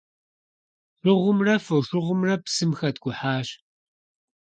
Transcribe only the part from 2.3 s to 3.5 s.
псым хэткӀухьащ.